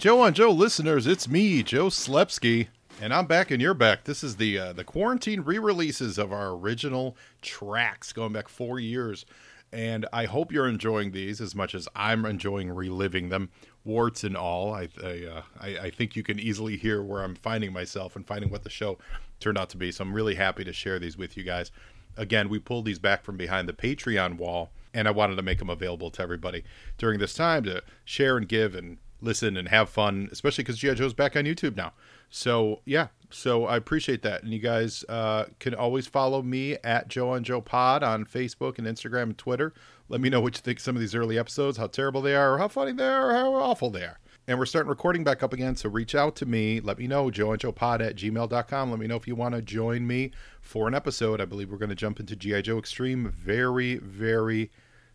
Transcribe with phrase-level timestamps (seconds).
[0.00, 2.68] Joe on Joe listeners, it's me, Joe Slepsky,
[3.02, 4.04] and I'm back and you're back.
[4.04, 9.26] This is the uh, the quarantine re-releases of our original tracks going back four years,
[9.70, 13.50] and I hope you're enjoying these as much as I'm enjoying reliving them,
[13.84, 14.72] warts and all.
[14.72, 18.26] I I, uh, I I think you can easily hear where I'm finding myself and
[18.26, 18.96] finding what the show
[19.38, 19.92] turned out to be.
[19.92, 21.70] So I'm really happy to share these with you guys.
[22.16, 25.58] Again, we pulled these back from behind the Patreon wall, and I wanted to make
[25.58, 26.64] them available to everybody
[26.96, 30.94] during this time to share and give and listen and have fun, especially because G.I.
[30.94, 31.92] Joe's back on YouTube now.
[32.30, 34.42] So, yeah, so I appreciate that.
[34.42, 38.78] And you guys uh, can always follow me at Joe on Joe Pod on Facebook
[38.78, 39.72] and Instagram and Twitter.
[40.08, 42.54] Let me know what you think some of these early episodes, how terrible they are,
[42.54, 44.18] or how funny they are, or how awful they are.
[44.48, 46.80] And we're starting recording back up again, so reach out to me.
[46.80, 48.90] Let me know, Joe and Joe Pod at gmail.com.
[48.90, 51.40] Let me know if you want to join me for an episode.
[51.40, 52.62] I believe we're going to jump into G.I.
[52.62, 54.70] Joe Extreme very, very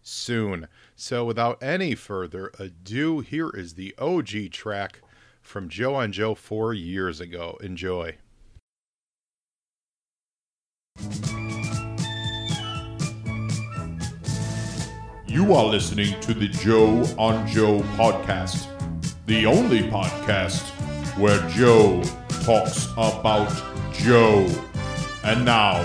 [0.06, 0.68] soon.
[0.96, 5.02] So, without any further ado, here is the OG track
[5.42, 7.58] from Joe on Joe four years ago.
[7.62, 8.18] Enjoy.
[15.28, 18.68] You are listening to the Joe on Joe podcast,
[19.26, 20.62] the only podcast
[21.18, 22.02] where Joe
[22.44, 23.52] talks about
[23.94, 24.48] Joe.
[25.24, 25.82] And now,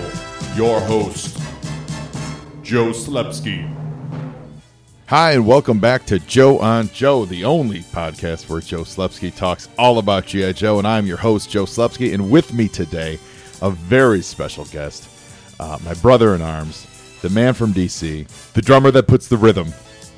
[0.54, 1.38] your host,
[2.62, 3.79] Joe Slepsky.
[5.10, 9.68] Hi, and welcome back to Joe on Joe, the only podcast where Joe Slepsky talks
[9.76, 10.52] all about G.I.
[10.52, 10.78] Joe.
[10.78, 12.14] And I'm your host, Joe Slepsky.
[12.14, 13.18] And with me today,
[13.60, 15.08] a very special guest,
[15.58, 16.86] uh, my brother in arms,
[17.22, 19.74] the man from D.C., the drummer that puts the rhythm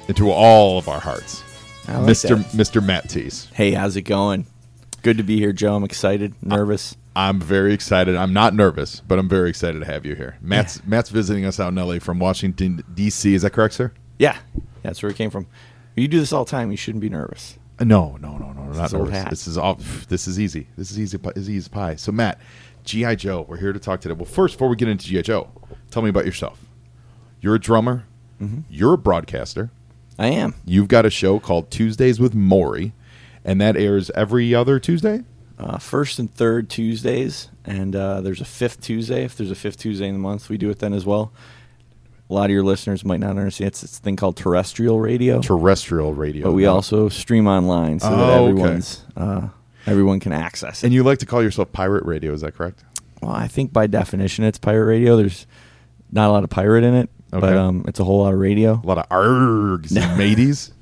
[0.08, 1.42] into all of our hearts,
[1.88, 2.36] like Mr.
[2.36, 2.48] that.
[2.48, 2.84] Mr.
[2.84, 3.50] Matt Teese.
[3.54, 4.44] Hey, how's it going?
[5.00, 5.74] Good to be here, Joe.
[5.74, 6.98] I'm excited, nervous.
[7.16, 8.14] I'm very excited.
[8.14, 10.36] I'm not nervous, but I'm very excited to have you here.
[10.42, 13.32] Matt's Matt's visiting us out in LA from Washington D.C.
[13.32, 13.90] Is that correct, sir?
[14.18, 14.36] yeah,
[14.82, 15.46] that's where it came from.
[15.96, 16.70] You do this all the time.
[16.70, 17.58] You shouldn't be nervous.
[17.78, 19.20] Uh, No, no, no, no, not is old nervous.
[19.22, 19.30] hat.
[19.30, 19.78] This is all.
[20.08, 20.66] This is easy.
[20.76, 21.18] This is easy.
[21.18, 21.96] pi- Is easy as pie.
[21.96, 22.40] So Matt,
[22.84, 24.14] GI Joe, we're here to talk today.
[24.14, 25.50] Well, first, before we get into GI Joe,
[25.90, 26.58] tell me about yourself.
[27.40, 28.04] You're a drummer.
[28.40, 28.60] Mm-hmm.
[28.70, 29.70] You're a broadcaster.
[30.18, 30.54] I am.
[30.64, 32.92] You've got a show called Tuesdays with Mori,
[33.44, 35.24] and that airs every other Tuesday.
[35.58, 39.24] Uh, first and third Tuesdays, and uh, there's a fifth Tuesday.
[39.24, 41.32] If there's a fifth Tuesday in the month, we do it then as well.
[42.32, 43.68] A lot of your listeners might not understand.
[43.68, 46.44] It's this thing called terrestrial radio, Terrestrial radio.
[46.46, 48.50] but we also stream online so that Oh, okay.
[48.50, 49.48] everyone's uh,
[49.86, 50.86] everyone can access it.
[50.86, 52.32] And you like to call yourself pirate radio?
[52.32, 52.84] Is that correct?
[53.20, 55.16] Well, I think by definition it's pirate radio.
[55.16, 55.46] There's
[56.10, 58.80] not a lot of pirate in it, but um, it's a whole lot of radio.
[58.82, 60.72] A lot of args and mateys.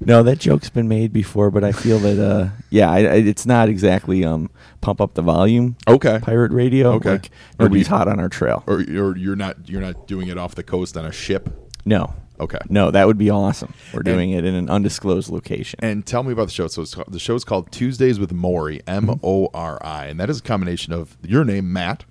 [0.00, 3.46] No, that joke's been made before, but I feel that uh, yeah, I, I, it's
[3.46, 6.18] not exactly um, pump up the volume Okay.
[6.22, 6.92] pirate radio.
[6.94, 7.10] Okay.
[7.12, 8.62] like, Or nobody's you- hot on our trail.
[8.66, 11.48] Or, or you're not you're not doing it off the coast on a ship.
[11.84, 12.58] No, Okay.
[12.68, 13.72] no, that would be awesome.
[13.92, 15.80] We're doing it in an undisclosed location.
[15.82, 16.68] And tell me about the show.
[16.68, 18.80] So it's, the is called Tuesdays with Mori.
[18.86, 22.04] M O R I, and that is a combination of your name Matt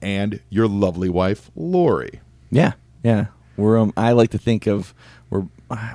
[0.00, 2.20] and your lovely wife Lori.
[2.50, 3.26] yeah, yeah.
[3.56, 4.94] We're um, I like to think of
[5.30, 5.44] we're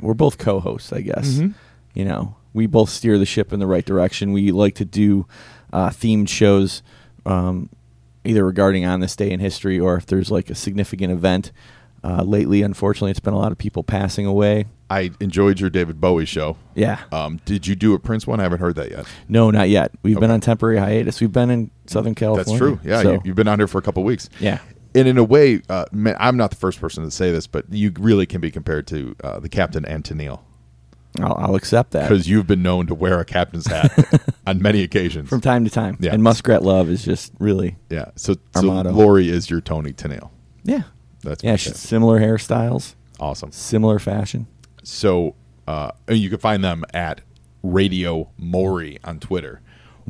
[0.01, 1.35] we're both co-hosts, I guess.
[1.35, 1.51] Mm-hmm.
[1.93, 4.33] You know, we both steer the ship in the right direction.
[4.33, 5.25] We like to do
[5.73, 6.81] uh, themed shows,
[7.25, 7.69] um,
[8.23, 11.51] either regarding on this day in history or if there's like a significant event.
[12.05, 14.65] Uh, lately, unfortunately, it's been a lot of people passing away.
[14.89, 16.57] I enjoyed your David Bowie show.
[16.75, 16.99] Yeah.
[17.13, 18.41] Um, did you do a Prince one?
[18.41, 19.05] I haven't heard that yet.
[19.29, 19.91] No, not yet.
[20.03, 21.21] We've been on temporary hiatus.
[21.21, 22.43] We've been in Southern California.
[22.45, 22.79] That's true.
[22.83, 24.29] Yeah, so- you, you've been on here for a couple weeks.
[24.39, 24.59] yeah.
[24.95, 25.85] And in a way, uh,
[26.19, 29.15] I'm not the first person to say this, but you really can be compared to
[29.23, 30.41] uh, the Captain and Tennille
[31.19, 33.91] I'll, I'll accept that because you've been known to wear a captain's hat
[34.47, 35.29] on many occasions.
[35.29, 35.97] from time to time.
[35.99, 36.13] Yeah.
[36.13, 38.11] And Muskrat Love is just really, yeah.
[38.15, 38.91] So, so motto.
[38.91, 40.29] Lori is your Toni Tennille.
[40.63, 40.83] yeah,
[41.21, 41.55] That's yeah.
[41.55, 43.51] Similar hairstyles, awesome.
[43.51, 44.47] similar fashion.
[44.83, 45.35] So
[45.67, 47.21] uh, you can find them at
[47.61, 49.61] Radio Mori on Twitter,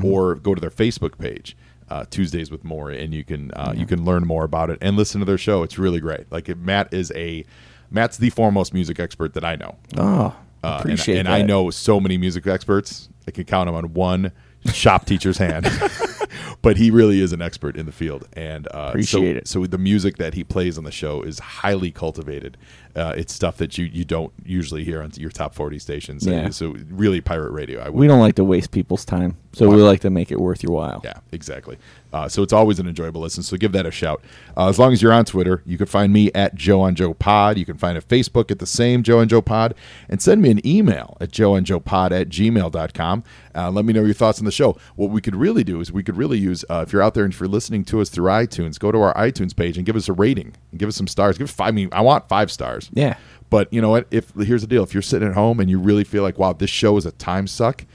[0.01, 1.55] or go to their Facebook page,
[1.89, 4.95] uh, Tuesdays with Mori, and you can uh, you can learn more about it and
[4.95, 5.63] listen to their show.
[5.63, 6.31] It's really great.
[6.31, 7.45] Like Matt is a
[7.91, 9.77] Matt's the foremost music expert that I know.
[9.97, 11.33] Oh, Uh, and- appreciate and, that.
[11.33, 13.09] I know so many music experts.
[13.27, 14.31] I can count them on one
[14.71, 15.69] shop teacher's hand.
[16.61, 19.47] but he really is an expert in the field, and uh, Appreciate so, it.
[19.47, 22.57] So the music that he plays on the show is highly cultivated.
[22.95, 26.25] Uh, it's stuff that you, you don't usually hear on your top forty stations.
[26.25, 26.49] Yeah.
[26.49, 27.89] So really, pirate radio.
[27.91, 30.73] We don't like to waste people's time, so we like to make it worth your
[30.73, 31.01] while.
[31.03, 31.77] yeah, exactly.
[32.13, 33.43] Uh, so it's always an enjoyable listen.
[33.43, 34.23] So give that a shout.
[34.55, 37.13] Uh, as long as you're on Twitter, you can find me at Joe on Joe
[37.13, 37.57] Pod.
[37.57, 39.73] You can find a Facebook at the same Joe and Joe Pod.
[40.07, 43.23] And send me an email at joeandjoepod at gmail.com.
[43.55, 44.77] Uh, let me know your thoughts on the show.
[44.95, 47.23] What we could really do is we could really use uh, if you're out there
[47.23, 49.95] and if you're listening to us through iTunes, go to our iTunes page and give
[49.95, 51.37] us a rating and give us some stars.
[51.37, 51.69] Give five.
[51.69, 52.89] I mean, I want five stars.
[52.93, 53.17] Yeah.
[53.49, 54.07] But you know what?
[54.11, 56.53] If here's the deal: if you're sitting at home and you really feel like, wow,
[56.53, 57.85] this show is a time suck.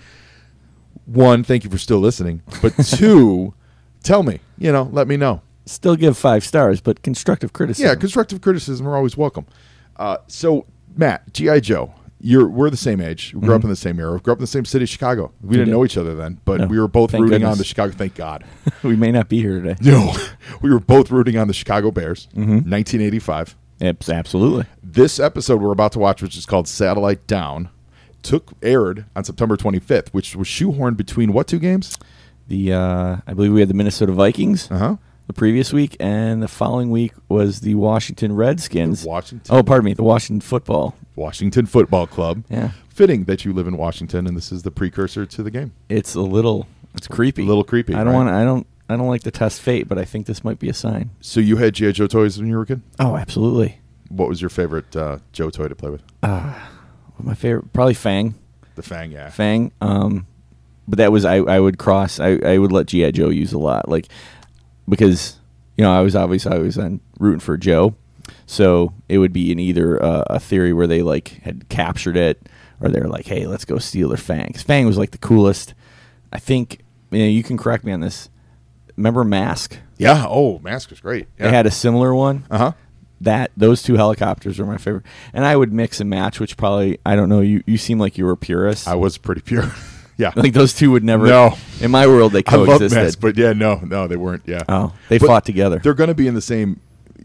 [1.06, 2.42] One, thank you for still listening.
[2.62, 3.54] But two,
[4.02, 4.40] tell me.
[4.58, 5.42] You know, let me know.
[5.66, 7.88] Still give five stars, but constructive criticism.
[7.88, 9.46] Yeah, constructive criticism are always welcome.
[9.96, 10.64] Uh, so,
[10.96, 13.34] Matt, GI Joe, you're we're the same age.
[13.34, 14.12] We grew up in the same era.
[14.14, 15.30] We grew up in the same city, Chicago.
[15.42, 15.72] We didn't did.
[15.72, 16.66] know each other then, but No.
[16.66, 17.92] we were both Thank rooting on the Chicago.
[17.92, 18.44] Thank God.
[18.82, 19.76] we may not be here today.
[19.82, 20.14] No,
[20.62, 22.28] we were both rooting on the Chicago Bears.
[22.34, 23.56] 1985.
[23.80, 24.64] Abs- Absolutely.
[24.82, 27.68] This episode we're about to watch, which is called Satellite Down,
[28.22, 31.96] took aired on September 25th, which was shoehorned between what two games?
[32.48, 34.96] The uh, I believe we had the Minnesota Vikings Uh huh.
[35.26, 39.04] the previous week, and the following week was the Washington Redskins.
[39.04, 40.94] Washington- Oh, pardon me, the Washington Football.
[41.14, 42.44] Washington Football Club.
[42.48, 45.72] Yeah, Fitting that you live in Washington, and this is the precursor to the game.
[45.88, 47.42] it's a little, it's creepy.
[47.42, 48.14] A little creepy, I don't right?
[48.14, 48.28] want.
[48.30, 48.66] I don't.
[48.90, 51.10] I don't like to test fate, but I think this might be a sign.
[51.20, 52.80] So you had GI Joe toys when you were a kid.
[52.98, 53.80] Oh, absolutely.
[54.08, 56.02] What was your favorite uh, Joe toy to play with?
[56.22, 58.34] My favorite, probably Fang.
[58.76, 59.28] The Fang, yeah.
[59.28, 59.72] Fang.
[59.82, 60.26] Um,
[60.88, 61.36] but that was I.
[61.36, 62.18] I would cross.
[62.18, 64.08] I, I would let GI Joe use a lot, like
[64.88, 65.36] because
[65.76, 67.94] you know I was obviously I was on rooting for Joe,
[68.46, 72.48] so it would be in either uh, a theory where they like had captured it,
[72.80, 75.74] or they're like, hey, let's go steal their Fang because Fang was like the coolest.
[76.32, 76.80] I think
[77.10, 78.30] you, know, you can correct me on this.
[78.96, 79.78] Remember Mask?
[79.98, 80.24] Yeah.
[80.26, 81.28] Oh, Mask was great.
[81.38, 81.46] Yeah.
[81.50, 82.46] They had a similar one.
[82.50, 82.72] Uh huh.
[83.20, 86.98] That those two helicopters were my favorite, and I would mix and match, which probably
[87.04, 87.40] I don't know.
[87.40, 88.88] You you seem like you were a purist.
[88.88, 89.70] I was pretty pure.
[90.18, 90.32] yeah.
[90.36, 91.26] Like those two would never.
[91.26, 91.56] No.
[91.80, 93.20] In my world, they I love coexisted.
[93.20, 94.42] But yeah, no, no, they weren't.
[94.46, 94.64] Yeah.
[94.68, 95.78] oh, they But fought together.
[95.78, 96.80] They're going to be in the same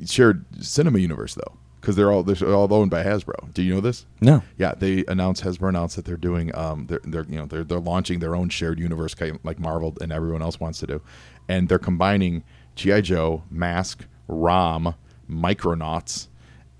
[0.05, 3.51] shared cinema universe though, because they're all they're all owned by Hasbro.
[3.53, 4.05] Do you know this?
[4.21, 4.43] No.
[4.57, 7.79] Yeah, they announced Hasbro announced that they're doing um they're they're you know they're they're
[7.79, 11.01] launching their own shared universe like Marvel and everyone else wants to do,
[11.49, 12.43] and they're combining
[12.75, 14.95] GI Joe, Mask, Rom,
[15.29, 16.27] Micronauts.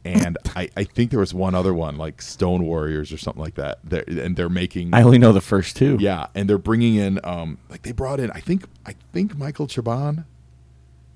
[0.05, 3.55] And I, I think there was one other one like Stone Warriors or something like
[3.55, 3.79] that.
[3.85, 5.97] They're, and they're making I only know the first two.
[5.99, 9.67] yeah, and they're bringing in um like they brought in I think I think Michael
[9.67, 10.25] Chabon.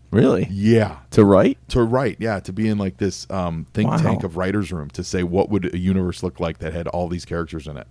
[0.10, 0.48] Really?
[0.50, 1.58] Yeah, To write?
[1.68, 3.98] to write yeah to be in like this um, think Wow.
[3.98, 7.10] tank of writers room to say what would a universe look like that had all
[7.10, 7.88] these characters in it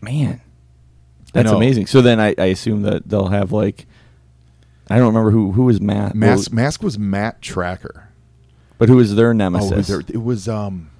[0.00, 0.40] Man,
[1.34, 1.88] that's amazing.
[1.88, 3.86] So then I, I assume that they'll have like,
[4.88, 8.04] I don't remember who who was Matt, mask mask was Matt Trakker
[8.80, 9.70] but who was their oh nemesis?
[9.70, 10.90] it was, there- it was um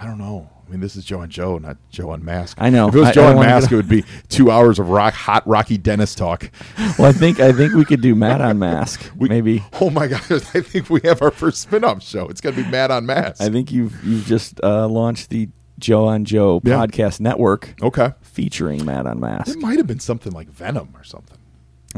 [0.00, 2.70] i don't know i mean this is joe and joe not joe and mask I
[2.70, 2.88] know.
[2.88, 5.14] if it was I- joe I and mask it would be two hours of rock
[5.14, 6.50] hot rocky dennis talk
[6.98, 9.08] well, I think I think we could do Matt on Mask.
[9.16, 9.62] We- Maybe.
[9.80, 12.90] oh my god i think we have our first spin-off show it's gonna be matt
[12.90, 15.48] on mask I think you've you've just uh, launched the
[15.78, 16.74] Joe on Joe Yeah.
[16.74, 19.56] podcast network okay featuring Matt on Mask.
[19.56, 21.37] it might have been something like venom or something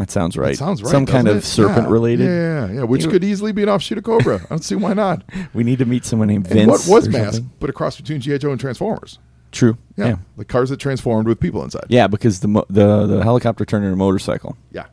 [0.00, 0.48] That sounds right.
[0.52, 0.90] That sounds right.
[0.90, 1.44] Some kind of it?
[1.44, 1.92] serpent Yeah.
[1.92, 2.24] related.
[2.24, 2.82] Yeah, yeah, yeah.
[2.84, 4.36] Which You- could easily be an offshoot of Cobra.
[4.36, 5.22] I don't see why not.
[5.54, 6.68] We need to meet someone named And Vince.
[6.88, 7.50] what was Mask something.
[7.60, 9.18] but a cross between GI Joe and Transformers?
[9.52, 9.76] True.
[9.96, 10.06] Yeah.
[10.06, 10.16] yeah.
[10.36, 11.84] the cars that transformed with people inside.
[11.88, 14.56] Yeah, because the mo- the the helicopter turned into a motorcycle.
[14.72, 14.86] Yeah.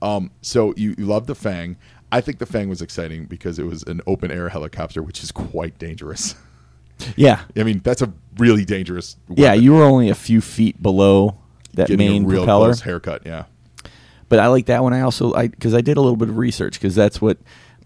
[0.00, 0.30] Um.
[0.42, 1.76] So you you love the Fang.
[2.10, 5.32] I think the Fang was exciting because it was an open air helicopter, which is
[5.32, 6.34] quite dangerous.
[7.16, 9.16] Yeah, I mean, that's a really dangerous.
[9.28, 9.54] yeah.
[9.54, 11.36] You were only a few feet below
[11.74, 13.22] that getting main a real propeller, close haircut.
[13.26, 13.44] Yeah.
[14.32, 14.94] But I like that one.
[14.94, 17.36] I also I because I did a little bit of research because that's what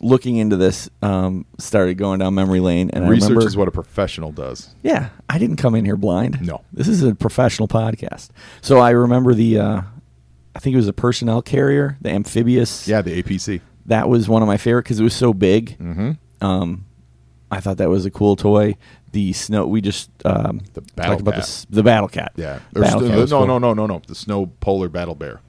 [0.01, 2.89] looking into this um, started going down memory lane.
[2.93, 4.73] And I Research remember, is what a professional does.
[4.85, 6.41] yeah, I didn't come in here blind.
[6.47, 6.61] No.
[6.73, 8.29] this is a professional podcast.
[8.61, 9.81] So I remember the uh,
[10.55, 12.87] I think it was a personnel carrier, the amphibious.
[12.87, 13.61] Yeah, the APC.
[13.87, 15.77] that was one of my favorite because it was so big.
[15.81, 16.13] Mm-hmm.
[16.47, 16.85] Um,
[17.51, 18.77] I thought that was a cool toy.
[19.13, 21.67] The snow, we just um, The Battle talked about Cat.
[21.71, 22.33] the, the battle cat.
[22.37, 22.59] Yeah.
[22.73, 23.47] Battle st- cat no, cool.
[23.47, 24.03] no, no, no, no.
[24.07, 25.41] The snow polar battle bear.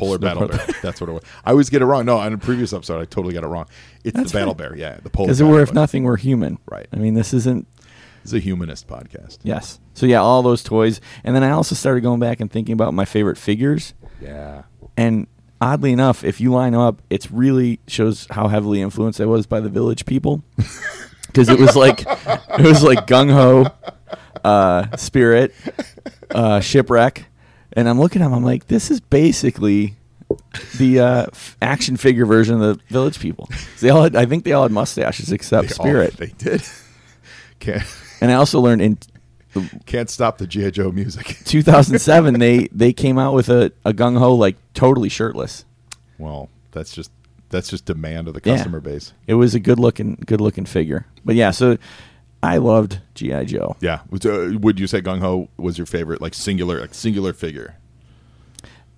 [0.00, 0.66] Polar Snow battle bear.
[0.82, 1.22] That's what it was.
[1.44, 2.04] I always get it wrong.
[2.04, 3.66] No, on a previous episode, I totally got it wrong.
[4.04, 4.68] It's That's the battle fine.
[4.70, 4.76] bear.
[4.76, 5.26] Yeah, the polar.
[5.28, 6.58] Because battle we're if nothing, we're human.
[6.70, 6.86] Right.
[6.92, 7.66] I mean, this isn't.
[8.24, 9.38] It's a humanist podcast.
[9.42, 9.80] Yes.
[9.94, 12.92] So yeah, all those toys, and then I also started going back and thinking about
[12.94, 13.94] my favorite figures.
[14.20, 14.62] Yeah.
[14.96, 15.26] And
[15.60, 19.60] oddly enough, if you line up, it's really shows how heavily influenced I was by
[19.60, 20.42] the Village People.
[21.26, 23.70] Because it was like it was like gung ho,
[24.42, 25.54] uh, Spirit,
[26.32, 27.26] uh, Shipwreck,
[27.74, 28.34] and I'm looking at them.
[28.34, 29.96] I'm like, this is basically
[30.78, 33.48] the uh, f- action figure version of the Village People.
[33.80, 36.16] They all, had, I think, they all had mustaches except They all- Spirit.
[36.16, 36.62] they did.
[37.60, 37.82] Can't
[38.20, 38.98] and I also learned in
[39.84, 41.26] can't stop the GI Joe music.
[41.44, 45.64] 2007 they they came out with a, a gung ho like totally shirtless.
[46.18, 47.10] well, that's just
[47.50, 48.54] that's just demand of the Yeah.
[48.56, 49.12] customer base.
[49.26, 51.04] It was a good looking good looking figure.
[51.24, 51.76] But yeah, so
[52.42, 53.76] I loved GI Joe.
[53.80, 54.00] Yeah.
[54.10, 57.76] Would, uh, would you say Gung Ho was your favorite, like singular, like singular figure?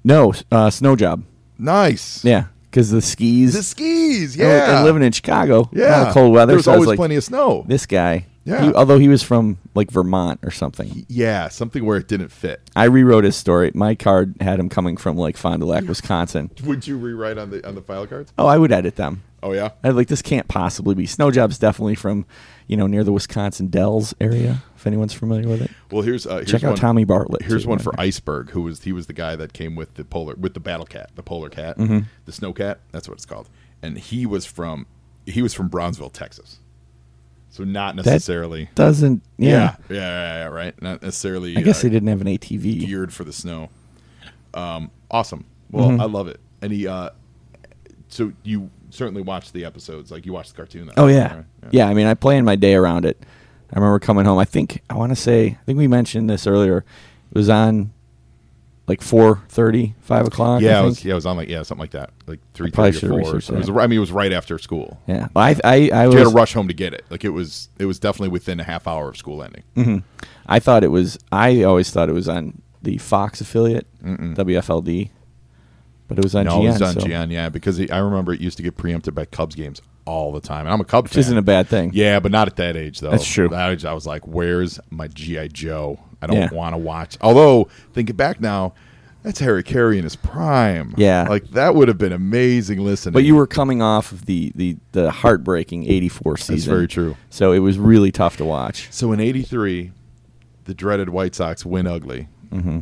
[0.05, 1.25] No, uh, Snow Job.
[1.59, 2.25] Nice.
[2.25, 3.55] Yeah, because the skis.
[3.55, 4.37] The skis.
[4.37, 4.77] Yeah.
[4.77, 5.69] and living in Chicago.
[5.73, 6.09] yeah.
[6.09, 6.55] of cold weather.
[6.55, 7.65] There's so always like, plenty of snow.
[7.69, 8.27] This guy.
[8.45, 8.65] Yeah.
[8.65, 11.07] he- although he was from like Vermont or something.
[11.09, 12.61] yeah, something where it didn't fit.
[12.75, 13.71] I rewrote his story.
[13.75, 16.51] My card had him coming from like Fond du Lac, Wisconsin.
[16.65, 18.33] Would you rewrite on the on the file cards?
[18.37, 19.23] Oh, I would edit them.
[19.45, 19.71] Oh yeah.
[19.85, 21.07] I like this can't possibly be.
[21.07, 22.27] Snow Job's definitely from,
[22.73, 24.63] you know, near the Wisconsin Dells area.
[24.77, 27.43] If anyone's familiar with it, Well, here's uh, here's check out one- Tommy Bartlett.
[27.43, 28.01] Here's too, one right for there.
[28.07, 30.87] Iceberg, who was he was the guy that came with the polar with the battle
[30.87, 31.99] cat, the polar cat, Mm-hmm.
[32.25, 32.81] the snow cat.
[32.91, 33.49] That's what it's called.
[33.83, 34.87] And he was from
[35.27, 36.59] he was from Brownsville, Texas.
[37.51, 38.71] So not necessarily.
[38.75, 39.49] Doesn't yeah.
[39.49, 40.81] yeah, yeah, yeah, yeah, right.
[40.83, 41.55] Not necessarily.
[41.57, 42.87] I guess uh, they didn't have an ATV.
[42.87, 43.69] geared for the snow.
[44.55, 45.45] Um, awesome.
[45.71, 46.01] Well, Mm-hmm.
[46.01, 46.41] I love it.
[46.63, 47.11] And he, uh,
[48.09, 50.87] so you certainly watched the episodes, like you watched the cartoon.
[50.87, 51.37] That Oh yeah.
[51.37, 51.45] right?
[51.71, 53.19] yeah, I mean, I planned my day around it.
[53.73, 54.39] I remember coming home.
[54.39, 55.47] I think I want to say.
[55.61, 56.79] I think we mentioned this earlier.
[57.31, 57.93] It was on
[58.87, 60.61] like 4.30, 5 o'clock.
[60.61, 62.71] Yeah, I it was, yeah, it was on like yeah, something like that, like three
[62.71, 63.19] probably or four.
[63.19, 63.71] researched So it was.
[63.71, 65.01] I mean, it was right after school.
[65.07, 67.05] Yeah, Well, I I I You had to rush home to get it.
[67.09, 69.63] Like it was, it was definitely within a half hour of school ending.
[69.77, 69.99] Mm-hmm.
[70.47, 71.19] I thought it was.
[71.31, 75.11] I always thought it was on the Fox affiliate, WFLD,
[76.13, 76.65] but it was on no, GN.
[76.65, 79.15] it was on so, GN, yeah, because it, I remember it used to get preempted
[79.15, 81.21] by Cubs games all the time, and I'm a Cubs which fan.
[81.21, 81.91] isn't a bad thing.
[81.95, 83.11] Yeah, but not at that age though.
[83.11, 83.49] That's true.
[83.49, 86.53] That age, I was like, "Where's my GI Joe?" I don't Yeah.
[86.53, 87.19] want to watch.
[87.21, 88.75] Although thinking back now,
[89.25, 90.95] that's Harry Caray in his prime.
[90.97, 91.27] Yeah.
[91.29, 93.13] like that would have been amazing listening.
[93.13, 96.55] But you were coming off of the the the heartbreaking '84 season.
[96.57, 97.17] That's very true.
[97.31, 98.89] So it was really tough to watch.
[98.91, 99.93] so in '83,
[100.65, 102.29] the dreaded White Sox win ugly.
[102.53, 102.81] Mm-hmm.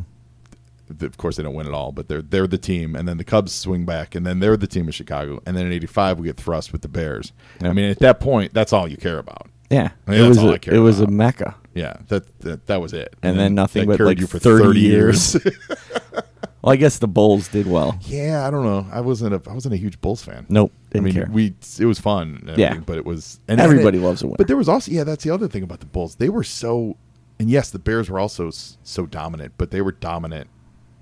[1.01, 3.23] Of course, they don't win at all, but they're they're the team, and then the
[3.23, 6.27] Cubs swing back, and then they're the team of Chicago, and then in '85 we
[6.27, 7.31] get thrust with the Bears.
[7.61, 9.47] I mean, at that point, that's all you care about.
[9.69, 11.55] Yeah, I mean, it that's was all a, I care it was a mecca.
[11.73, 13.15] Yeah, that that, that was it.
[13.23, 15.33] And then nothing but, like, you for 30 30 years.
[15.35, 15.57] years.
[16.61, 17.97] Well, I guess the Bulls did well.
[18.01, 18.85] Yeah, I don't know.
[18.91, 20.45] I wasn't a I wasn't a huge Bulls fan.
[20.47, 21.27] Nope, I didn't mean, care.
[21.31, 22.53] we it was fun.
[22.55, 22.77] Yeah.
[22.85, 24.37] but it was and Everybody and it- loves a winner.
[24.37, 26.15] But there was also yeah, that's the other thing about the Bulls.
[26.15, 26.97] They were so,
[27.39, 30.49] and yes, the Bears were also so dominant, but they were dominant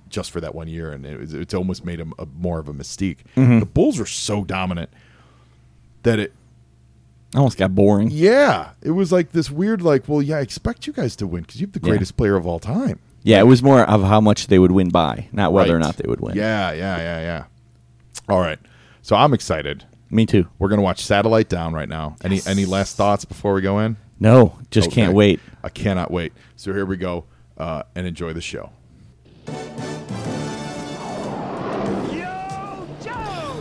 [0.09, 2.67] just for that one year, and it was, it's almost made him a, more of
[2.67, 3.17] a mystique.
[3.37, 3.59] Mm-hmm.
[3.59, 4.89] The Bulls were so dominant
[6.03, 6.33] that it
[7.35, 8.09] Almost got boring.
[8.11, 11.43] yeah, it was like this weird like well yeah, I expect you guys to win
[11.43, 11.89] because you have the Yeah.
[11.91, 12.97] greatest player of all time.
[13.21, 15.97] Yeah, it was more of how much they would win by, not whether or not
[15.97, 16.35] they would win.
[16.35, 17.43] Yeah, yeah, yeah, yeah.
[18.27, 18.57] All right,
[19.03, 19.83] so I'm excited.
[20.09, 20.47] me too.
[20.57, 22.15] We're gonna watch Satellite Down right now.
[22.23, 23.97] Any any last thoughts before we go in?
[24.19, 24.95] No, just Okay.
[25.03, 25.39] can't wait.
[25.63, 26.33] I cannot wait.
[26.55, 27.25] So here we go,
[27.59, 28.71] uh, and enjoy the show.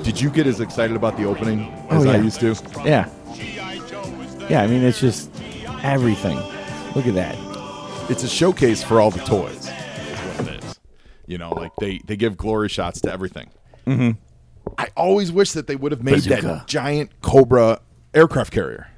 [0.08, 2.54] Did you get as excited about the opening as Oh, I used to?
[2.82, 3.10] Yeah,
[4.48, 4.62] yeah.
[4.62, 5.30] I mean, it's just
[5.82, 6.38] everything.
[6.94, 7.36] Look at that.
[8.10, 9.66] It's a showcase for all the toys.
[9.68, 10.80] Is what it is.
[11.26, 13.50] You know, like they they give glory shots to everything.
[13.86, 14.12] Mm-hmm.
[14.78, 16.40] I always wish that they would have made Bazooka.
[16.42, 17.80] that giant Cobra
[18.14, 18.88] aircraft carrier.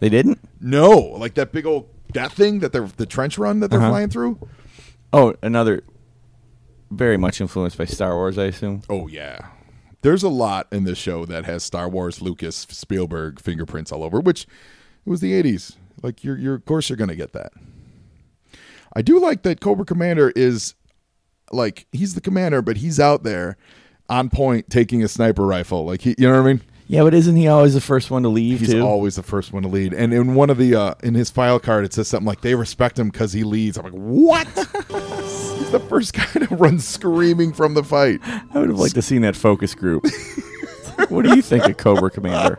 [0.00, 0.38] They didn't.
[0.62, 3.90] No, like that big old that thing that they're the trench run that they're Uh-huh.
[3.90, 4.48] flying through.
[5.12, 5.82] Oh, another.
[6.90, 8.80] Very much influenced by Star Wars, I assume.
[8.88, 9.48] Oh yeah.
[10.02, 14.20] There's a lot in this show that has Star Wars, Lucas, Spielberg fingerprints all over,
[14.20, 15.76] which it was the 80s.
[16.02, 17.52] Like you're you're of course you're going to get that.
[18.94, 20.74] I do like that Cobra Commander is
[21.50, 23.56] like he's the commander but he's out there
[24.08, 25.84] on point taking a sniper rifle.
[25.84, 26.62] Like he, you know what I mean?
[26.86, 28.80] Yeah, but isn't he always the first one to leave He's too?
[28.80, 29.92] always the first one to lead.
[29.92, 32.54] And in one of the uh, in his file card, it says something like they
[32.54, 33.76] respect him because he leads.
[33.76, 34.46] I'm like, what?
[35.58, 38.20] He's the first guy to run screaming from the fight.
[38.24, 40.06] I would have liked to seen that focus group.
[41.08, 42.58] what do you think of Cobra Commander?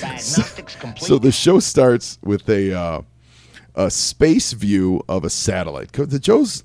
[0.00, 1.06] Diagnostics complete.
[1.06, 3.00] So the show starts with a uh,
[3.74, 5.92] a space view of a satellite.
[5.92, 6.64] 'Cause The Joes,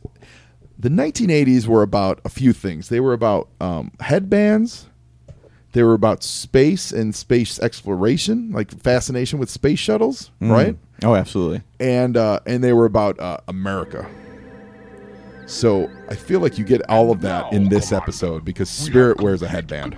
[0.77, 2.89] the 1980s were about a few things.
[2.89, 4.87] They were about um, headbands.
[5.73, 10.77] They were about space and space exploration, like fascination with space shuttles, right?
[11.03, 11.61] Oh, absolutely.
[11.79, 14.07] and uh, and they were about uh, America.
[15.45, 19.41] So I feel like you get all of that in this episode because Spirit wears
[19.41, 19.97] a headband.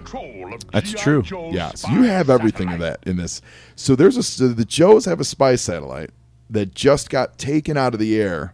[0.71, 1.23] That's true.
[1.51, 3.41] Yeah, so you have everything of that in this.
[3.75, 6.11] So there's a so the Joes have a spy satellite
[6.49, 8.53] that just got taken out of the air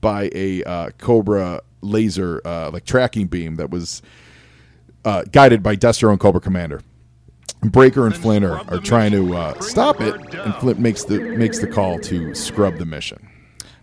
[0.00, 4.02] by a uh, Cobra laser uh, like tracking beam that was
[5.04, 6.80] uh, guided by Destro and Cobra Commander.
[7.62, 11.60] Breaker and Flint are, are trying to uh, stop it, and Flint makes the makes
[11.60, 13.28] the call to scrub the mission.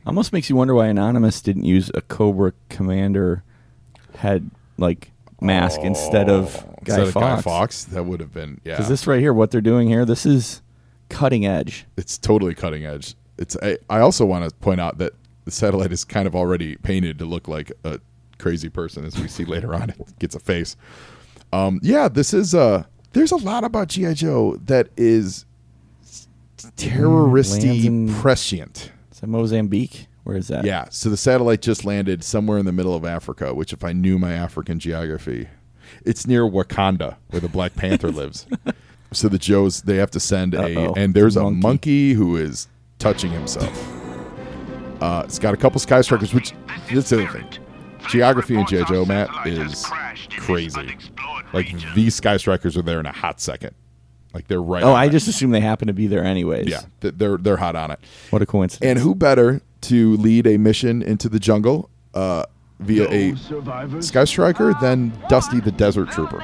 [0.09, 3.43] Almost makes you wonder why Anonymous didn't use a Cobra Commander
[4.15, 5.11] head like
[5.41, 8.73] mask instead of Guy Instead of Guy Fawkes, that would have been yeah.
[8.73, 10.61] Because this right here, what they're doing here, this is
[11.09, 11.85] cutting edge.
[11.97, 13.15] it's totally cutting edge.
[13.37, 15.13] It's I, I also want to point out that
[15.45, 17.99] the satellite is kind of already painted to look like a
[18.37, 19.89] crazy person, as we see later on.
[19.91, 20.75] It gets a face.
[21.53, 25.45] Um, yeah, this is uh there's a lot about GI Joe that is
[26.77, 28.91] terroristy lands in- prescient.
[29.19, 30.07] Is that Mozambique?
[30.23, 30.63] Where is that?
[30.63, 33.91] Yeah, so the satellite just landed somewhere in the middle of Africa, which if I
[33.91, 35.49] knew my African geography,
[36.05, 38.45] it's near Wakanda where the Black Panther lives.
[39.11, 40.93] So the Joes they have to send Uh-oh.
[40.93, 41.59] a and there's a Monkey.
[41.59, 42.67] monkey who is
[42.99, 43.75] touching himself.
[45.01, 46.53] Uh, it's got a couple sky strikers, which
[46.93, 47.47] that's the other thing.
[48.07, 48.83] Geography in G.I.
[48.83, 49.83] Joe, Matt, is
[50.37, 50.95] crazy.
[51.53, 53.73] Like these sky strikers are there in a hot second.
[54.33, 54.83] Like they're right.
[54.83, 55.09] Oh, on I it.
[55.09, 56.67] just assume they happen to be there anyways.
[56.67, 57.99] yeah, they're they're hot on it.
[58.29, 58.87] What a coincidence.
[58.87, 62.43] And who better to lead a mission into the jungle uh,
[62.79, 66.43] via a Sky Striker than Dusty the Desert Trooper?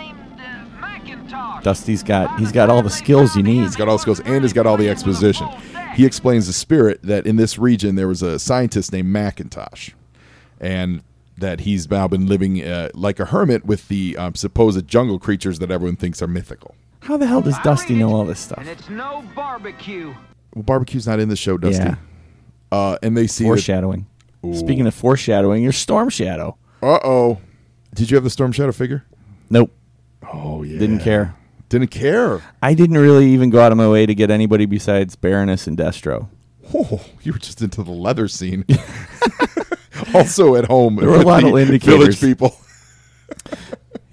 [1.63, 3.61] Dusty's got he's got all the skills you need.
[3.63, 5.47] He's got all the skills and he's got all the exposition.
[5.95, 9.91] He explains the spirit that in this region there was a scientist named Macintosh,
[10.59, 11.01] and
[11.37, 15.59] that he's now been living uh, like a hermit with the um, supposed jungle creatures
[15.59, 16.75] that everyone thinks are mythical.
[17.05, 18.57] How the hell does Dusty know all this stuff?
[18.59, 20.13] And it's no barbecue.
[20.55, 21.83] Well, barbecue's not in the show, Dusty.
[21.83, 21.95] Yeah.
[22.71, 23.43] Uh, and they see.
[23.43, 24.07] Foreshadowing.
[24.53, 26.57] Speaking of foreshadowing, you're Storm Shadow.
[26.81, 27.39] Uh oh.
[27.93, 29.03] Did you have the Storm Shadow figure?
[29.49, 29.71] Nope.
[30.31, 30.77] Oh yeah.
[30.79, 31.35] Didn't care.
[31.69, 32.41] Didn't care.
[32.61, 35.77] I didn't really even go out of my way to get anybody besides Baroness and
[35.77, 36.27] Destro.
[36.73, 38.65] Oh, you were just into the leather scene.
[40.13, 42.17] also at home, There were a lot the of indicators.
[42.17, 42.57] Village people.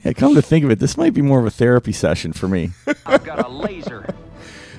[0.05, 2.49] Yeah, come to think of it, this might be more of a therapy session for
[2.49, 2.71] me.
[3.07, 4.07] I've got a laser.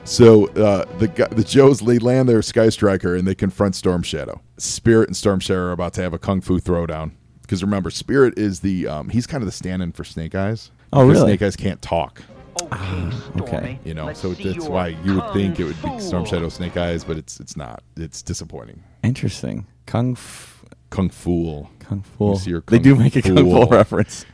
[0.04, 4.42] So uh, the the Joes they land their Sky Striker and they confront Storm Shadow.
[4.58, 7.12] Spirit and Storm Shadow are about to have a kung fu throwdown
[7.42, 10.72] because remember, Spirit is the um, he's kind of the stand-in for Snake Eyes.
[10.92, 11.22] Oh, really?
[11.22, 12.22] Snake Eyes can't talk.
[12.62, 13.42] Okay, Stormy.
[13.42, 13.80] okay.
[13.84, 16.26] You know, Let's so that's why you would think it would be Storm.
[16.26, 17.84] Shadow Snake Eyes, but it's it's not.
[17.96, 18.84] It's disappointing.
[19.04, 19.68] Interesting.
[19.86, 21.70] Kung F- Kung Fool.
[21.80, 22.36] Kung Fu.
[22.36, 23.66] see your They do make a Kung Fu.
[23.66, 24.26] Fu reference.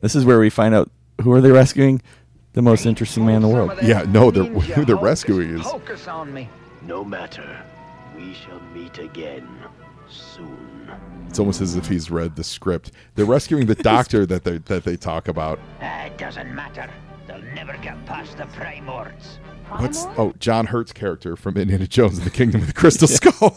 [0.00, 0.90] This is where we find out
[1.22, 2.02] who are they rescuing?
[2.52, 3.72] The most interesting man in the world.
[3.82, 6.48] Yeah, no, they're- who they're rescuing is- Pocus on me.
[6.82, 7.46] No matter.
[8.16, 9.46] We shall meet again
[10.08, 10.90] soon.
[11.28, 12.90] It's almost as if he's read the script.
[13.14, 15.60] They're rescuing the doctor that they that they talk about.
[15.80, 16.90] Ah, It doesn't matter.
[17.28, 19.38] They'll never get past the Primords.
[19.76, 23.56] What's oh John Hurt's character from Indiana Jones and the Kingdom of the Crystal Skull,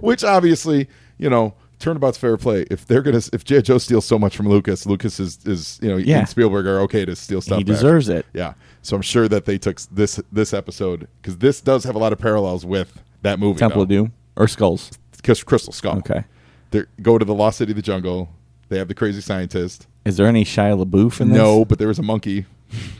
[0.00, 2.64] which obviously you know turnabout's fair play.
[2.70, 3.60] If they're gonna if J.
[3.60, 6.20] Joe steals so much from Lucas, Lucas is is you know Yeah.
[6.20, 7.58] and Spielberg are okay to steal stuff.
[7.58, 7.74] He back.
[7.74, 8.26] deserves it.
[8.32, 11.98] Yeah, so I'm sure that they took this this episode because this does have a
[11.98, 13.58] lot of parallels with that movie.
[13.58, 13.88] Temple of.
[13.88, 14.92] Doom or Skulls.
[15.22, 15.98] Crystal Skull.
[15.98, 16.24] Okay.
[16.70, 18.30] They go to the lost city of the jungle.
[18.68, 19.86] They have the crazy scientist.
[20.04, 21.36] Is there any Shia LaBeouf in this?
[21.36, 22.46] No, but there was a monkey.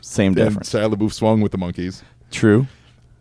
[0.01, 0.71] Same difference.
[0.71, 2.03] Shia LaBeouf swung with the monkeys.
[2.29, 2.67] True.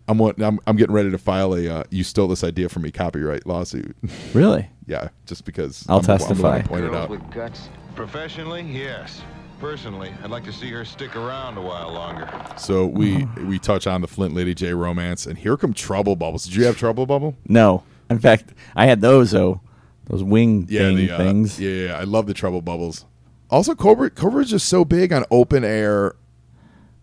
[0.08, 2.90] I'm, I'm I'm getting ready to file a uh, "you stole this idea from me"
[2.90, 3.96] copyright lawsuit.
[4.34, 4.68] Really?
[4.90, 6.58] yeah, just because I'll I'm the- I'm the one testify.
[6.60, 7.10] who pointed Girls out.
[7.10, 7.68] with guts.
[7.94, 9.22] Professionally, yes.
[9.60, 12.28] Personally, I'd like to see her stick around a while longer.
[12.56, 16.44] So we we touch on the Flint Lady Jaye romance, and here come trouble bubbles.
[16.44, 17.36] Did you have trouble bubble?
[17.46, 17.82] No.
[18.08, 19.60] In fact, I had those though.
[20.06, 21.60] Those wing Yeah, thing the uh, things.
[21.60, 23.04] Yeah, yeah, yeah, I love the trouble bubbles.
[23.50, 26.14] Also, Cobra Cobra is just so big on open air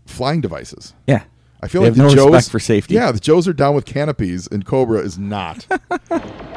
[0.04, 0.94] flying devices.
[1.06, 1.22] Yeah.
[1.62, 2.94] I feel They like have the no Joes, respect for safety.
[2.94, 5.66] Yeah, the Joes are down with canopies, and Cobra is not.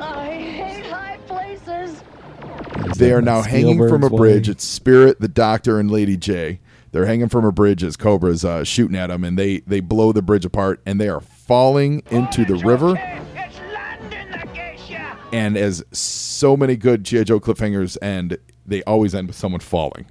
[2.98, 4.50] They are now hanging from a bridge.
[4.50, 6.60] It's Spirit, the Doctor, and Lady Jaye.
[6.91, 10.12] They're hanging from a bridge as Cobra's uh, shooting at them, and they they blow
[10.12, 12.96] the bridge apart, and they are falling into the river.
[12.98, 15.17] It's landing, Acacia!
[15.32, 20.06] And as so many good GI Joe cliffhangers end, they always end with someone falling.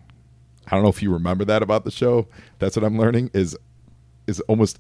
[0.68, 2.28] I don't know if you remember that about the show.
[2.58, 3.56] That's what I'm learning is
[4.26, 4.78] is almost,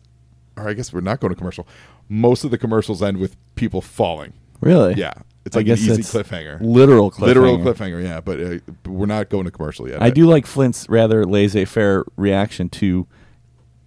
[0.56, 1.66] or I guess we're not going to commercial.
[2.08, 4.32] Most of the commercials end with people falling.
[4.60, 4.94] Really?
[4.94, 6.58] Yeah, it's like an easy that's cliffhanger.
[6.60, 7.26] Literal cliffhanger.
[7.26, 8.20] Literal cliffhanger, yeah.
[8.20, 8.58] But uh,
[8.90, 10.02] we're not going to commercial yet.
[10.02, 13.06] I do like Flint's rather laissez-faire reaction to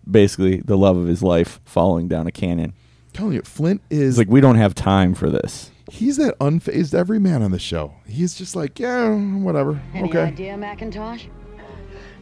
[0.09, 2.73] basically the love of his life falling down a canyon.
[3.13, 5.69] telling you, Flint is It's like we don't have time for this.
[5.91, 7.93] he's that unfazed everyman on the show.
[8.07, 10.21] He's just like, yeah, whatever, Any okay.
[10.23, 11.25] idea, Macintosh?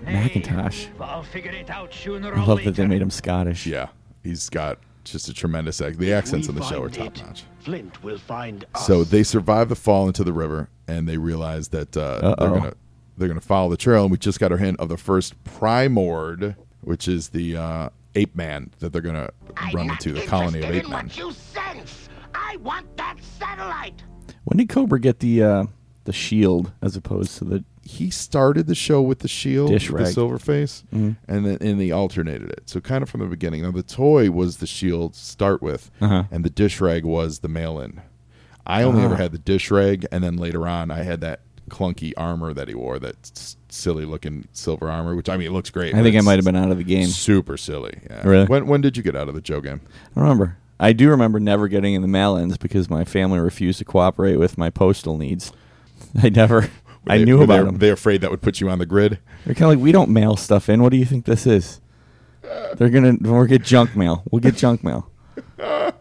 [0.04, 0.88] Macintosh.
[0.98, 2.72] But I'll figure it out sooner I love later.
[2.72, 3.66] that they made him Scottish.
[3.68, 3.90] Yeah,
[4.24, 5.98] he's got just a tremendous act.
[5.98, 7.44] The accents on the show are top notch.
[7.60, 8.86] Flint will find us.
[8.86, 12.74] So they survive the fall into the river, and they realize that uh, they're gonna
[13.18, 14.04] they're gonna follow the trail.
[14.04, 18.36] And we just got our hint of the first Primord, which is the uh, ape
[18.36, 21.06] man that they're gonna I'm run into the colony of interested ape in men.
[21.08, 22.10] what you sense.
[22.34, 24.04] I want that satellite.
[24.46, 25.66] When did Cobra get the uh,
[26.06, 27.64] the shield as opposed to the?
[27.84, 31.16] He started the show with the shield, Dish with the silver face, Mhm.
[31.28, 32.64] and then and he alternated it.
[32.68, 33.64] So kind of from the beginning.
[33.64, 36.24] Now the toy was the shield to start with, Uh-huh.
[36.32, 38.02] and the dish rag was the mail-in.
[38.66, 39.18] I only ever Ah.
[39.18, 41.40] had the dish rag, and then later on I had that
[41.70, 45.52] clunky armor that he wore, that s- silly looking silver armor, which I mean, it
[45.54, 45.96] looks great.
[45.96, 47.08] I think I might have been out of the game.
[47.08, 47.94] super silly.
[48.10, 48.28] Yeah.
[48.28, 48.46] Really?
[48.46, 49.82] When when did you get out of the Joe game?
[50.16, 50.58] I don't remember.
[50.80, 54.58] I do remember never getting in the mail-ins because my family refused to cooperate with
[54.58, 55.52] my postal needs.
[56.22, 56.70] I never.
[57.08, 57.78] I They- knew about them.
[57.78, 59.20] They're afraid that would put you on the grid.
[59.46, 60.82] They're kind of like, we don't mail stuff in.
[60.84, 61.82] What do you think this is?
[62.76, 64.24] They're gonna we'll get junk mail.
[64.32, 65.10] We'll get junk mail.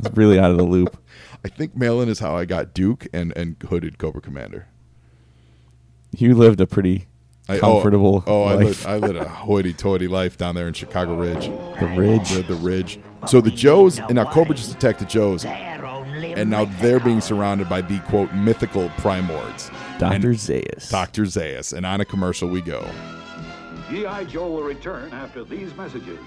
[0.00, 0.96] It's really out of the loop.
[1.44, 4.66] I think mail-in is how I got Duke and and hooded Cobra Commander.
[6.16, 7.06] You lived a pretty
[7.48, 11.16] I, oh, comfortable Oh, I lived, I lived a hoity-toity life down there in Chicago
[11.16, 11.46] Ridge.
[11.80, 12.30] the ridge.
[12.30, 13.00] The, the Ridge.
[13.26, 17.68] So the Joes, and now Cobra just attacked the Joes, and now they're being surrounded
[17.68, 19.70] by the quote mythical Primords.
[19.98, 20.14] Dr.
[20.14, 20.90] And Zaius.
[20.90, 21.24] Dr.
[21.24, 22.88] Zaius, and on a commercial we go.
[23.90, 24.24] G.I.
[24.24, 26.18] Joe will return after these messages.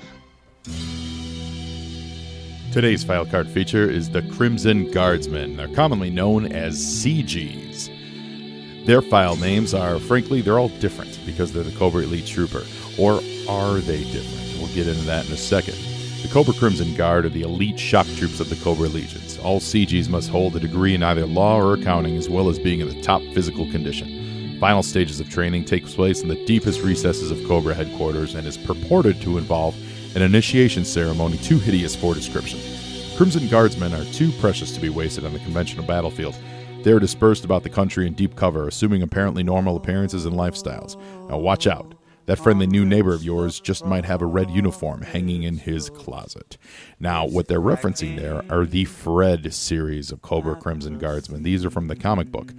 [2.71, 5.57] Today's file card feature is the Crimson Guardsmen.
[5.57, 8.85] They're commonly known as CGs.
[8.85, 12.63] Their file names are, frankly, they're all different because they're the Cobra Elite Trooper.
[12.97, 14.57] Or are they different?
[14.57, 15.75] We'll get into that in a second.
[16.21, 19.20] The Cobra Crimson Guard are the elite shock troops of the Cobra Legions.
[19.43, 22.79] All CGs must hold a degree in either law or accounting, as well as being
[22.79, 24.59] in the top physical condition.
[24.59, 28.57] Final stages of training takes place in the deepest recesses of Cobra headquarters and is
[28.57, 29.75] purported to involve
[30.15, 32.59] an initiation ceremony too hideous for description.
[33.17, 36.35] Crimson Guardsmen are too precious to be wasted on the conventional battlefield.
[36.83, 40.95] They are dispersed about the country in deep cover, assuming apparently normal appearances and lifestyles.
[41.29, 41.95] Now, watch out.
[42.25, 45.89] That friendly new neighbor of yours just might have a red uniform hanging in his
[45.89, 46.57] closet.
[46.99, 51.43] Now, what they're referencing there are the Fred series of Cobra Crimson Guardsmen.
[51.43, 52.53] These are from the comic book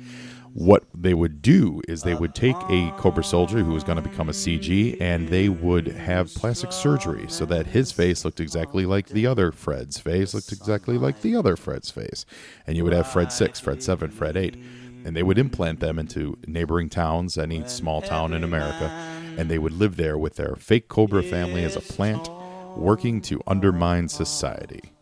[0.55, 4.07] what they would do is they would take a Cobra soldier who was going to
[4.07, 8.85] become a CG and they would have plastic surgery so that his face looked exactly
[8.85, 12.27] like the other Fred's face, looked exactly like the other Fred's face.
[12.67, 14.57] And you would have Fred 6, Fred 7, Fred 8.
[15.05, 18.91] And they would implant them into neighboring towns, any small town in America,
[19.39, 22.29] and they would live there with their fake Cobra family as a plant,
[22.77, 24.93] working to undermine society.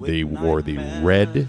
[0.00, 1.48] They wore the red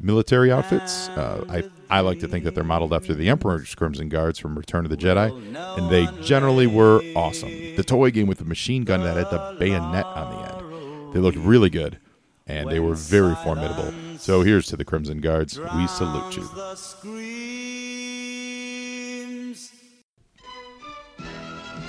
[0.00, 1.08] military outfits.
[1.10, 1.64] Uh, I
[1.98, 4.90] I like to think that they're modeled after the Emperor's Crimson Guards from Return of
[4.90, 5.30] the Jedi,
[5.78, 7.50] and they generally were awesome.
[7.76, 11.18] The toy game with the machine gun that had the bayonet on the end, they
[11.20, 11.98] looked really good,
[12.46, 13.92] and they were very formidable.
[14.18, 15.58] So here's to the Crimson Guards.
[15.58, 16.48] We salute you.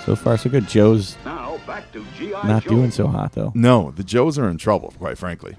[0.06, 0.68] So far, so good.
[0.68, 2.46] Joe's Now back to G.I.
[2.48, 2.70] not Joe.
[2.70, 3.52] doing so hot though.
[3.56, 5.56] No, the Joes are in trouble, quite frankly.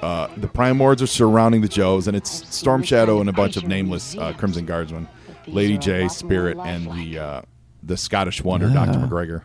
[0.00, 3.68] Uh, the Primords are surrounding the Joes, and it's Storm Shadow and a bunch of
[3.68, 5.06] nameless uh, Crimson Guardsmen,
[5.46, 7.42] Lady Jaye, Spirit, and the uh,
[7.82, 9.42] the Scottish Wonder, Doctor McGregor,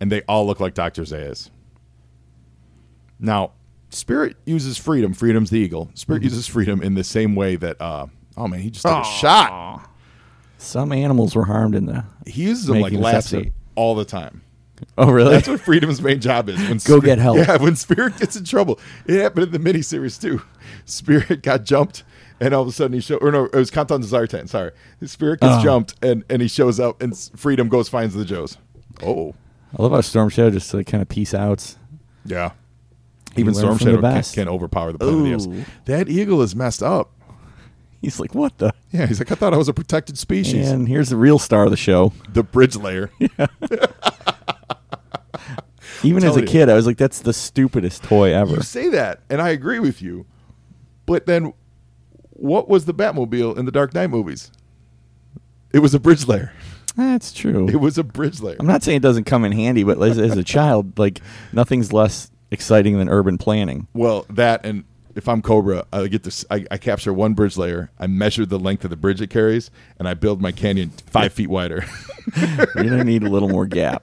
[0.00, 1.50] and they all look like Doctor Zaius.
[3.20, 3.52] Now,
[3.90, 5.14] Spirit uses freedom.
[5.14, 5.90] Freedom's the eagle.
[5.94, 7.80] Spirit uses freedom in the same way that.
[7.80, 9.88] Uh, oh man, he just took a shot.
[10.58, 12.04] Some animals were harmed in the.
[12.26, 14.42] He uses them like Making this Lassie all the time.
[14.98, 15.30] Oh really?
[15.32, 16.58] That's what Freedom's main job is.
[16.58, 17.38] When Go get help.
[17.38, 18.80] Yeah, when Spirit gets in trouble.
[19.06, 20.42] It happened in the miniseries too.
[20.84, 22.02] Spirit got jumped,
[22.40, 23.22] and all of a sudden he showed.
[23.22, 24.48] Or no, it was Countdown to Zartan.
[24.48, 24.72] Sorry,
[25.04, 25.62] Spirit gets Oh.
[25.62, 28.58] jumped, and and he shows up, and s- Freedom goes finds the Joes.
[29.02, 29.34] Oh,
[29.78, 31.78] I love how Storm Shadow just like kind of peace outs.
[32.24, 32.50] yeah.
[33.36, 34.34] Even learn Storm from the Shadow can, best.
[34.34, 35.46] can overpower the Planet of the Apes.
[35.46, 35.72] Ooh.
[35.86, 37.10] That eagle is messed up.
[38.04, 38.74] He's like, what the?
[38.92, 40.70] Yeah, he's like, I thought I was a protected species.
[40.70, 42.12] And here's the real star of the show.
[42.28, 43.10] The bridge layer.
[46.02, 46.46] Even as a you.
[46.46, 48.56] kid, I was like, that's the stupidest toy ever.
[48.56, 50.26] You say that, and I agree with you.
[51.06, 51.54] But then,
[52.30, 54.50] what was the Batmobile in the Dark Knight movies?
[55.72, 56.52] It was a bridge layer.
[56.94, 57.68] That's true.
[57.68, 58.56] It was a bridge layer.
[58.60, 61.20] I'm not saying it doesn't come in handy, but as, as a child, like
[61.54, 63.88] nothing's less exciting than urban planning.
[63.94, 66.44] Well, that and if I'm Cobra, I get this.
[66.50, 67.90] I, I capture one bridge layer.
[67.98, 71.32] I measure the length of the bridge it carries, and I build my canyon five
[71.32, 71.84] feet wider.
[72.36, 74.02] You're gonna need a little more gap.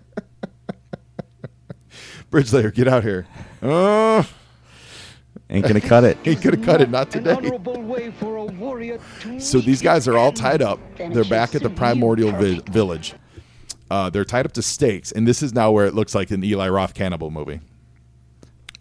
[2.30, 3.28] bridge layer, get out here.
[3.62, 4.28] Oh,
[5.50, 6.17] Ain't gonna cut it.
[6.26, 6.89] Ain't gonna cut it.
[6.89, 7.36] Not An today.
[7.36, 10.80] honorable way for a warrior to So these guys are all tied up.
[10.97, 13.13] They're back at the primordial vi- village.
[13.89, 16.41] Uh, they're tied up to stakes, and this is now where it looks like an
[16.45, 17.60] Eli Roth cannibal movie.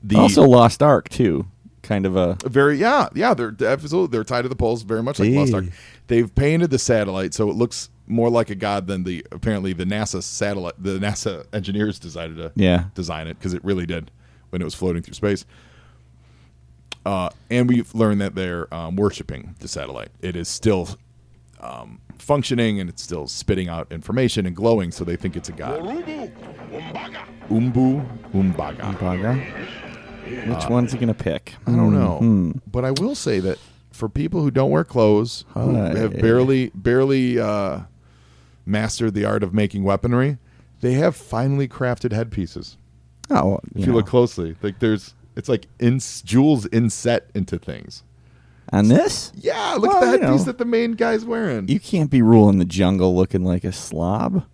[0.05, 1.47] The also, Lost Ark too.
[1.91, 5.19] Kind of a very yeah yeah they're absolutely they're tied to the poles very much
[5.19, 5.65] like Lost Ark.
[6.07, 9.83] They've painted the satellite so it looks more like a god than the apparently the
[9.85, 12.85] NASA satellite the NASA engineers decided to Yeah.
[12.95, 14.13] design it because it really did
[14.51, 15.45] when it was floating through space.
[17.05, 20.11] Uh, and we've learned that they're um, worshiping the satellite.
[20.21, 20.91] It is still
[21.59, 25.53] um, functioning and it's still spitting out information and glowing, so they think it's a
[25.53, 25.81] god.
[27.51, 29.90] Umbu Umbaga.
[30.47, 31.55] Which one's he gonna pick?
[31.67, 32.51] I don't know, Hmm.
[32.71, 33.59] but I will say that
[33.91, 35.97] for people who don't wear clothes, who Hi.
[35.99, 37.81] have barely barely uh,
[38.67, 40.39] mastered the art of making weaponry,
[40.81, 42.77] they have finely crafted headpieces.
[43.31, 48.03] Oh, If you look closely, like there's, it's like in jewels inset into things.
[48.73, 50.45] on this, Yeah, look Well, at the you headpiece know.
[50.47, 51.69] that the main guy's wearing.
[51.69, 54.45] you can't be ruling the jungle looking like a slob.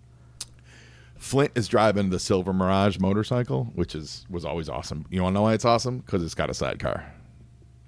[1.27, 5.05] Flint is driving the Silver Mirage motorcycle, which is was always awesome.
[5.09, 5.97] You want to know why it's awesome?
[5.99, 7.03] Because it's got a sidecar.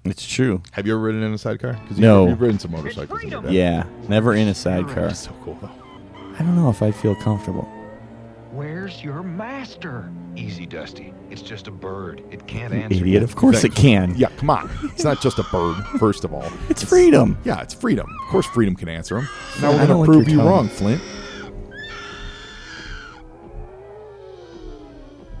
[0.04, 0.62] It's true.
[0.72, 1.72] Have you ever ridden in a sidecar?
[1.82, 2.28] Because No.
[2.28, 3.22] you've ridden some motorcycles.
[3.22, 3.52] in your day.
[3.52, 5.06] Yeah, never in a sidecar.
[5.06, 5.70] It's so cool though.
[6.38, 7.66] I don't know if I'd feel comfortable.
[8.52, 10.10] Where's your master?
[10.36, 11.14] Easy, Dusty.
[11.30, 12.22] It's just a bird.
[12.30, 12.96] It can't You answer.
[13.04, 13.22] idiot.
[13.22, 14.14] Of course it can.
[14.16, 14.68] Yeah, come on.
[14.84, 15.76] It's not just a bird.
[15.98, 17.38] First of all, It's freedom.
[17.44, 18.06] Yeah, it's freedom.
[18.24, 19.28] Of course, freedom can answer him.
[19.62, 20.46] Now I we're don't gonna like prove your you tone.
[20.46, 21.00] wrong, Flint.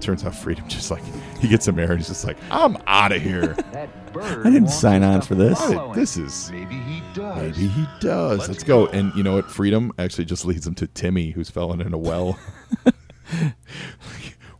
[0.00, 1.02] Turns out freedom just like
[1.38, 3.56] he gets some air and he's just like, I'm out of here.
[3.74, 5.58] I didn't sign on for this.
[5.60, 5.74] What?
[5.74, 6.00] follow him.
[6.00, 7.36] This is Maybe he does.
[7.56, 8.38] maybe he does.
[8.38, 8.86] Let's, Let's go.
[8.86, 8.92] go.
[8.92, 9.50] And you know what?
[9.50, 12.38] Freedom actually just leads him to Timmy, who's fallen in a well.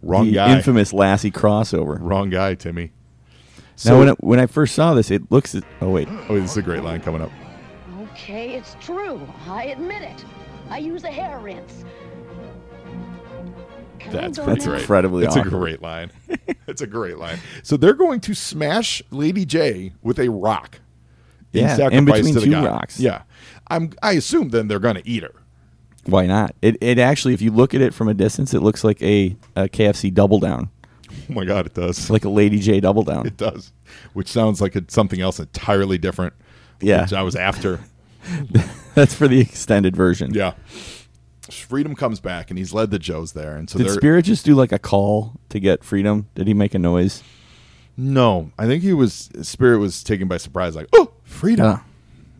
[0.02, 0.56] Wrong the guy.
[0.56, 1.98] infamous Lassie crossover.
[2.00, 2.92] Wrong guy, Timmy.
[3.84, 5.54] now, when, it, when I first saw this, it looks.
[5.54, 7.30] At, oh wait, oh, this is a great line coming up.
[8.12, 9.20] Okay, it's true.
[9.46, 10.24] I admit it.
[10.70, 11.84] I use a hair rinse.
[14.00, 14.70] Can I That's go That's now?
[14.72, 14.80] great.
[14.82, 16.10] incredibly It's a great line.
[16.66, 17.38] it's a great line.
[17.62, 20.80] So they're going to smash Lady Jaye with a rock.
[21.52, 22.64] Yeah, in sacrifice between to the two god.
[22.64, 23.00] rocks.
[23.00, 23.22] Yeah,
[23.68, 23.92] I'm.
[24.02, 25.34] I assume then they're going to eat her.
[26.06, 26.54] why not?
[26.62, 29.36] It it actually, if you look at it from a distance, it looks like a,
[29.56, 30.70] a KFC double down,
[31.10, 32.08] Oh my god, it does.
[32.08, 33.26] Like a Lady Jaye double down.
[33.26, 33.72] it does,
[34.12, 36.34] which sounds like it's something else entirely different.
[36.80, 37.02] Yeah.
[37.02, 37.80] which I was after.
[38.94, 40.32] That's for the extended version.
[40.32, 40.52] Yeah.
[41.50, 44.54] Freedom comes back and he's led the Joes there, and so Did Spirit just do
[44.54, 46.28] like a call to get freedom?
[46.34, 47.22] Did he make a noise?
[47.96, 48.50] no.
[48.58, 51.80] I think he was Spirit was taken by surprise, like oh freedom,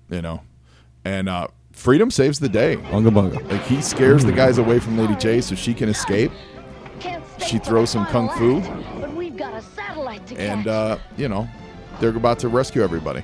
[0.09, 0.43] you know,
[1.05, 1.49] and uh,
[1.81, 2.77] Freedom saves the day.
[2.77, 3.51] Bunga bunga.
[3.51, 6.31] Like he scares the guys away from Lady Jaye so she can escape.
[7.47, 8.61] She throws some kung fu.
[8.61, 11.49] final act, But we've got a satellite to and uh, you know
[11.99, 13.23] they're about to rescue everybody.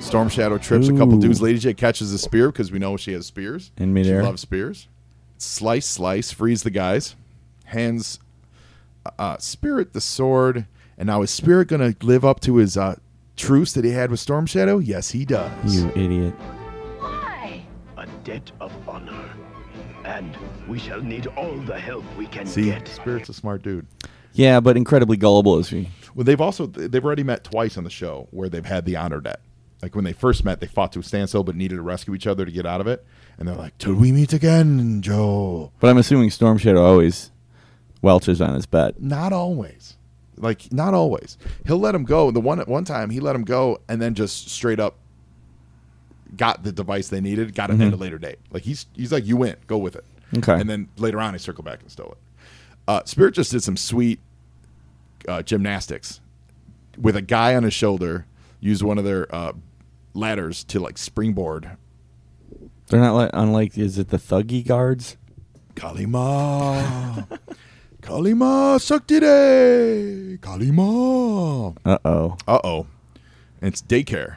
[0.00, 1.42] Storm Shadow trips a couple dudes.
[1.42, 3.72] Lady Jaye catches a spear because we know she has spears.
[3.76, 4.22] In midair.
[4.22, 4.88] She loves spears.
[5.38, 7.14] Slice, slice, freeze the guys.
[7.66, 8.18] Hands
[9.18, 10.66] uh, Spirit the sword.
[10.96, 12.96] And now is Spirit going to live up to his uh,
[13.36, 14.78] truce that he had with Storm Shadow?
[14.78, 15.76] Yes, he does.
[15.76, 16.34] You idiot.
[16.98, 17.62] Why?
[17.96, 19.30] A debt of honor.
[20.04, 22.88] And we shall need all the help we can See, get.
[22.88, 23.86] Spirit's a smart dude.
[24.32, 25.90] Yeah, but incredibly gullible as we.
[26.14, 29.20] Well, they've also they've already met twice on the show where they've had the honor
[29.20, 29.40] debt.
[29.82, 32.26] Like when they first met, they fought to a standstill but needed to rescue each
[32.26, 33.04] other to get out of it.
[33.38, 37.30] And they're like, "Till we meet again, Joe." But I'm assuming Storm Shadow always
[38.02, 39.00] welches on his bet.
[39.00, 39.96] Not always.
[40.36, 41.36] Like not always.
[41.66, 42.30] He'll let him go.
[42.30, 44.96] The one at one time he let him go and then just straight up
[46.36, 48.38] got the device they needed, got it at a later date.
[48.50, 50.04] Like he's he's like, "You win, go with it."
[50.36, 50.60] Okay.
[50.60, 52.18] And then later on, he circled back and stole it.
[52.86, 54.20] Uh, Spirit just did some sweet
[55.26, 56.20] uh, gymnastics
[56.98, 58.26] with a guy on his shoulder.
[58.60, 59.52] Used one of their uh,
[60.14, 61.70] ladders to like springboard.
[62.88, 65.16] They're not like unlike is it the Thuggy guards?
[65.74, 67.26] Kalima,
[68.02, 71.76] Kalima, Saktire, Kalima.
[71.84, 72.36] Uh oh.
[72.46, 72.86] Uh oh,
[73.60, 74.36] it's daycare.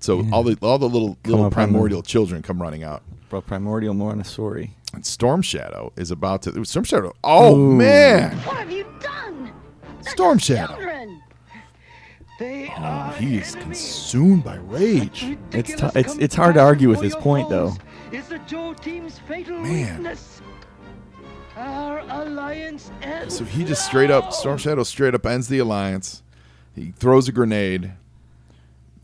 [0.00, 3.02] So all the all the little little up on primordial children come running out.
[3.30, 4.74] Bro, primordial Montessori.
[4.92, 6.64] And Storm Shadow is about to.
[6.64, 7.14] Storm Shadow.
[7.24, 9.52] Oh man, What have you done?
[10.02, 10.76] Storm Shadow.
[12.38, 12.62] Children.
[12.66, 15.36] They Oh, he is consumed by rage.
[15.52, 17.74] It's Ridiculous tou- it's- it's hard to argue with his point, though.
[18.12, 20.16] Is the Joe team's fatal Man.
[21.56, 23.36] Our alliance ends.
[23.38, 26.22] So he just straight up, Storm Shadow straight up ends the alliance.
[26.74, 27.92] He throws a grenade.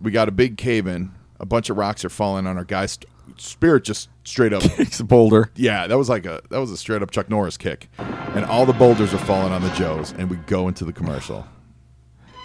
[0.01, 1.13] We got a big cave in.
[1.41, 2.99] A bunch of rocks are falling on our guys.
[3.39, 4.63] Spirit just straight up.
[4.79, 5.51] It's a boulder.
[5.57, 7.89] yeah, that was like a that was a straight up Chuck Norris kick.
[7.99, 11.47] And all the boulders are falling on the Joes, and we go into the commercial.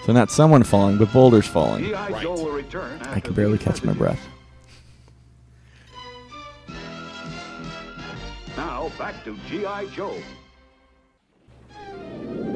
[0.08, 1.84] So not someone falling, but boulders falling.
[1.84, 2.22] G.I.
[2.24, 2.98] Joe will return.
[3.08, 4.26] I can barely catch my breath.
[8.56, 9.88] Now back to G.I.
[9.88, 10.18] Joe.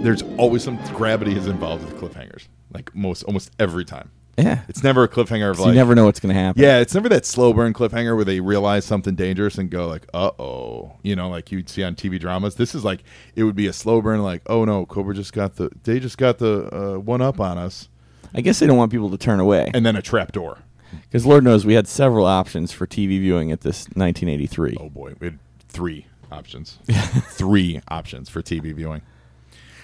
[0.01, 4.11] There's always some gravity is involved with cliffhangers, like most almost every time.
[4.37, 4.61] Yeah.
[4.69, 6.61] It's never a cliffhanger of like you never know what's going to happen.
[6.61, 10.07] Yeah, it's never that slow burn cliffhanger where they realize something dangerous and go like,
[10.13, 12.55] "Uh oh," you know, like you'd see on TV dramas.
[12.55, 13.03] This is like
[13.35, 16.17] it would be a slow burn, like, "Oh no, Cobra just got the they just
[16.17, 17.89] got the uh, one up on us,"
[18.33, 19.69] I guess they don't want people to turn away.
[19.73, 20.59] and then a trap door.
[21.03, 24.77] Because Lord knows we had several options for TV viewing at this 1983.
[24.79, 25.39] Oh boy, we had
[25.69, 26.79] three options,
[27.29, 29.01] three options for TV viewing.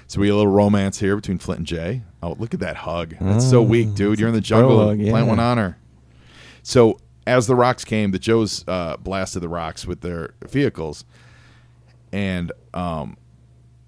[0.08, 2.02] So we had a little romance here between Flint and Jaye.
[2.24, 3.16] Oh, look at that hug.
[3.20, 4.20] That's so Oh, weak, dude.
[4.20, 4.88] You're in the jungle.
[4.88, 5.78] hug, Plant one on her.
[6.64, 11.04] So as the rocks came, the Joes uh, blasted the rocks with their vehicles,
[12.14, 13.18] and um,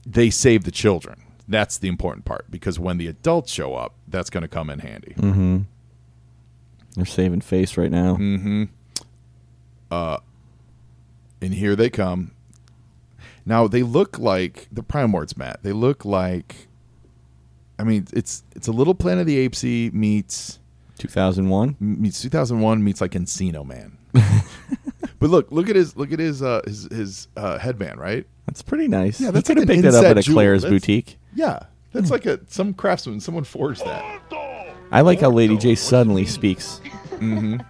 [0.06, 1.22] they saved the children.
[1.48, 4.80] That's the important part because when the adults show up, that's going to come in
[4.80, 5.14] handy.
[5.18, 5.58] Mm-hmm.
[6.96, 8.16] They're saving face right now.
[8.18, 8.64] Mm-hmm.
[9.90, 10.18] Uh,
[11.42, 12.32] and here they come.
[13.50, 15.64] Now they look like the Primords, Matt.
[15.64, 16.68] They look like.
[17.80, 20.60] I mean, it's it's a little Planet of the Apesy meets
[21.00, 23.98] 2001 meets 2001 meets like Encino Man.
[25.20, 28.28] but look, look at his look at his uh, his his uh, headband, right?
[28.46, 29.20] That's pretty nice.
[29.20, 30.36] Yeah, He that's could like have picked that up at a jewel.
[30.36, 31.18] Claire's That's- boutique.
[31.34, 31.60] Yeah,
[31.92, 34.22] that's like a some craftsman, someone forged that.
[34.92, 36.82] I like how Lady Jaye suddenly speaks.
[37.14, 37.62] Mm-hmm.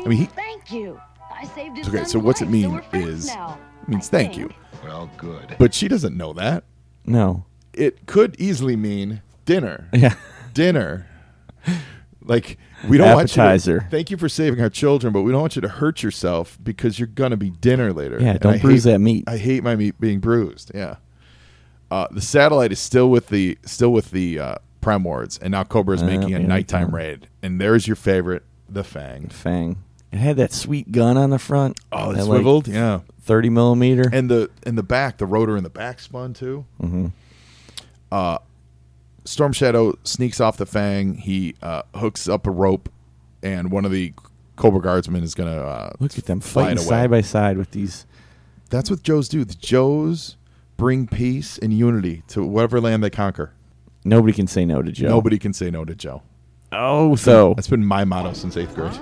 [0.04, 1.00] I mean, he, Thank you.
[1.32, 2.04] I saved his okay.
[2.04, 2.72] So what's it mean?
[2.72, 3.58] we're Is now.
[3.82, 4.50] it means thank you,
[4.84, 5.56] Well, good.
[5.58, 6.64] but she doesn't know that.
[7.04, 7.44] No.
[7.74, 9.88] It could easily mean dinner.
[9.94, 10.14] Yeah.
[10.54, 11.06] dinner.
[12.22, 13.58] Like we don't want you.
[13.80, 16.58] To, thank you for saving our children, but we don't want you to hurt yourself
[16.62, 18.18] because you're gonna be dinner later.
[18.20, 19.24] Yeah, And don't I bruise hate- that meat.
[19.26, 20.70] I hate my meat being bruised.
[20.74, 20.96] Yeah.
[21.90, 25.94] Uh, the satellite is still with the still with the uh, Primords, and now Cobra
[25.94, 26.96] is Uh, making a nighttime yeah.
[26.96, 27.28] raid.
[27.42, 29.28] And there's your favorite, the Fang.
[29.28, 29.78] Fang.
[30.12, 31.78] It had that sweet gun on the front.
[31.92, 32.68] Oh, That, it's like, swiveled.
[32.68, 34.10] Yeah, 30 millimeter.
[34.12, 36.64] and the in the back, the rotor in the back spun too.
[36.80, 37.06] hmm
[38.10, 38.38] uh,
[39.24, 41.14] Storm Shadow sneaks off the Fang.
[41.14, 42.88] He uh, hooks up a rope,
[43.42, 44.14] and one of the
[44.56, 46.86] Cobra Guardsmen is going to uh, Look at them fighting away.
[46.86, 48.06] side by side with these.
[48.70, 49.44] That's what Joes do.
[49.44, 50.36] The Joes
[50.78, 53.52] bring peace and unity to whatever land they conquer.
[54.04, 55.08] Nobody can say no to Joe.
[55.08, 56.22] Nobody can say no to Joe.
[56.72, 58.98] Oh, so That's been my motto since eighth grade.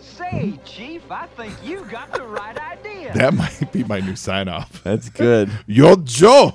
[0.00, 3.12] Say, Chief, I think you got the right idea.
[3.14, 4.82] That might be my new sign off.
[4.82, 5.50] that's good.
[5.66, 6.54] Yo, Joe!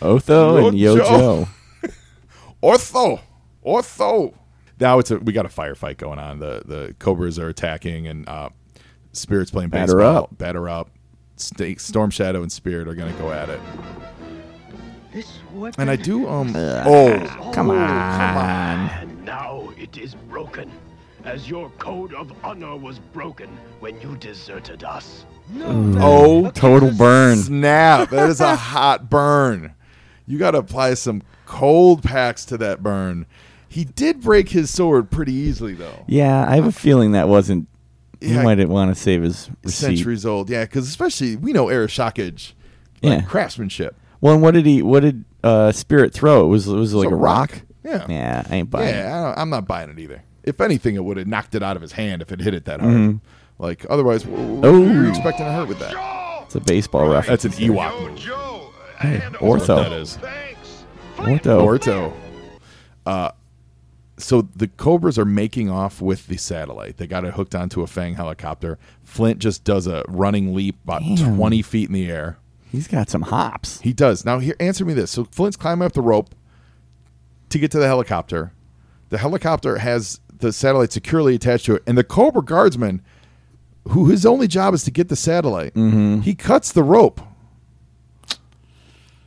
[0.00, 1.48] Otho and Yo, Yo Joe.
[1.82, 1.90] Joe.
[2.62, 3.20] Ortho,
[3.64, 4.34] Ortho.
[4.80, 6.38] Now it's a we got a firefight going on.
[6.40, 8.48] The the Cobras are attacking, and uh,
[9.12, 10.24] Spirit's playing Batter baseball.
[10.24, 10.38] up.
[10.38, 10.90] Batter up.
[11.36, 13.60] Sta- Storm Shadow and Spirit are going to go at it.
[15.12, 16.86] This weapon And I do um Ugh.
[16.86, 17.76] oh Come on.
[18.90, 20.70] And now it is broken,
[21.24, 23.48] as your code of honor was broken
[23.80, 25.24] when you deserted us.
[25.60, 27.36] oh Total burn.
[27.38, 28.10] snap!
[28.10, 29.74] That is a hot burn.
[30.26, 33.26] You got to apply some cold packs to that burn.
[33.68, 36.04] He did break his sword pretty easily though.
[36.06, 37.68] Yeah, I have a feeling that wasn't.
[38.20, 38.42] He Yeah.
[38.42, 39.96] might want to save his receipt.
[39.96, 42.52] Centuries old, yeah, because especially we know Arashikage,
[43.02, 43.22] like Yeah.
[43.22, 43.96] craftsmanship.
[44.20, 44.80] Well, and what did he?
[44.82, 46.44] What did uh, Spirit throw?
[46.44, 47.50] It was it was like a a rock.
[47.52, 47.62] rock.
[47.84, 48.06] Yeah.
[48.08, 48.88] Yeah, I ain't buying.
[48.88, 48.92] it.
[48.98, 50.22] Yeah, I don't, I'm not buying it either.
[50.44, 52.64] If anything, it would have knocked it out of his hand if it hit it
[52.64, 52.92] that hard.
[52.92, 53.20] Mhm.
[53.58, 54.80] Like otherwise, what Oh.
[54.80, 55.94] were you expecting to hurt with that?
[56.46, 57.42] It's a baseball reference.
[57.42, 58.18] That's an Ewok move.
[58.98, 59.66] Hey, That's what ortho.
[59.76, 60.18] that is.
[61.16, 61.62] Ortho.
[61.62, 62.12] Orto.
[63.06, 63.30] Uh,
[64.18, 66.96] so the Cobras are making off with the satellite.
[66.98, 68.78] They got it hooked onto a Fang helicopter.
[69.04, 71.36] Flint just does a running leap about Damn.
[71.36, 72.38] 20 feet in the air.
[72.70, 73.80] He's got some hops.
[73.80, 74.24] He does.
[74.24, 75.10] Now, here, answer me this.
[75.10, 76.34] So Flint's climbing up the rope
[77.50, 78.52] to get to the helicopter.
[79.10, 83.00] The helicopter has the satellite securely attached to it, and the Cobra Guardsman,
[83.88, 86.20] who his only job is to get the satellite, Mm-hmm.
[86.20, 87.20] he cuts the rope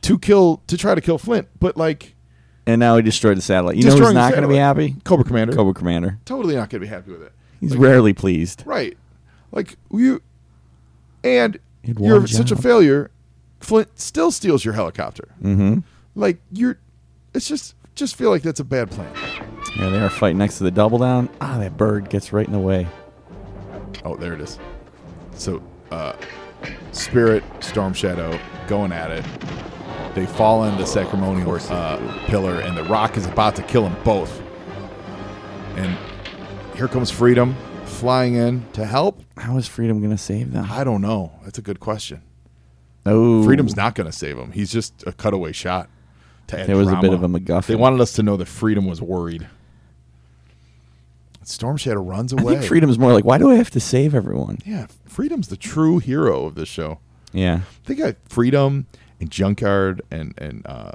[0.02, 1.48] to kill to try to kill Flint.
[1.58, 2.14] But like
[2.66, 3.76] And now he destroyed the satellite.
[3.76, 4.94] You know who's not going to be happy?
[5.04, 6.18] Cobra Commander, Cobra Commander.
[6.24, 7.32] totally not going to be happy with it.
[7.60, 8.62] He's Like, rarely pleased.
[8.66, 8.96] right.
[9.52, 10.22] Like you,
[11.24, 13.10] and you're one such a failure.
[13.60, 15.28] Flint still steals your helicopter.
[15.42, 15.78] Mm-hmm.
[16.14, 16.78] Like you're,
[17.34, 19.12] it's just just feel like that's a bad plan.
[19.78, 21.28] Yeah, they are fighting next to the double down.
[21.40, 22.86] Ah, that bird gets right in the way.
[24.04, 24.58] Oh, there it is.
[25.34, 26.14] So, uh,
[26.92, 29.24] Spirit, Storm Shadow going at it.
[30.14, 33.96] They fall in the ceremonial uh, pillar, and the rock is about to kill them
[34.02, 34.42] both.
[35.76, 35.94] And
[36.74, 37.54] here comes Freedom
[37.84, 39.20] flying in to help.
[39.36, 40.66] How is Freedom going to save them?
[40.70, 41.32] I don't know.
[41.44, 42.22] That's a good question.
[43.04, 44.52] Oh, Freedom's not going to save him.
[44.52, 45.90] He's just a cutaway shot.
[46.48, 47.66] To add There was a bit of a MacGuffin.
[47.66, 49.46] They wanted us to know that Freedom was worried.
[51.48, 52.54] Storm Shadow runs away.
[52.54, 54.58] I think Freedom's more like, why do I have to save everyone?
[54.66, 56.98] Yeah, Freedom's the true hero of this show.
[57.32, 57.60] Yeah.
[57.84, 58.86] They got Freedom
[59.20, 60.92] and Junkyard and and uh,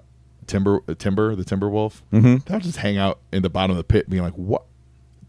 [0.47, 2.02] Timber uh, Timber the Timberwolf.
[2.12, 2.43] Mhm.
[2.45, 4.64] They'll just hang out in the bottom of the pit, being like, "What?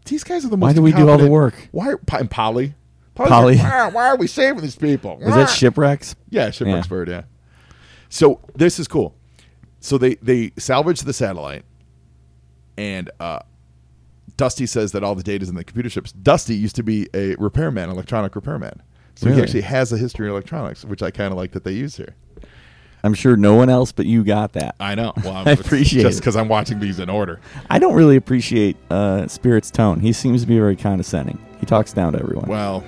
[0.05, 0.67] These guys are the most.
[0.67, 1.69] Why do we do all the work?
[1.71, 1.93] Why?
[2.19, 2.75] And Polly.
[3.15, 3.57] Polly.
[3.57, 5.19] why, why are we saving these people?
[5.21, 6.15] Is that Shipwrecks?
[6.29, 6.89] Yeah, Shipwreck's Yeah.
[6.89, 7.07] bird.
[7.09, 7.21] Yeah.
[8.09, 9.15] So this is cool.
[9.79, 11.63] So they they salvage the satellite,
[12.77, 13.39] and uh,
[14.37, 16.11] Dusty says that all the data's in the computer chips.
[16.11, 18.81] Dusty used to be a repairman, electronic repairman.
[19.15, 21.73] So he actually has a history in electronics, which I kind of like that they
[21.73, 22.15] use here.
[23.03, 24.75] I'm sure no one else but you got that.
[24.79, 25.13] I know.
[25.23, 27.39] Well, I appreciate just because I'm watching these in order.
[27.69, 29.99] I don't really appreciate uh, Spirit's tone.
[29.99, 31.37] He seems to be very condescending.
[31.59, 32.47] He talks down to everyone.
[32.49, 32.83] Well,